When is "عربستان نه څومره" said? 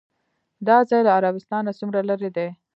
1.17-1.99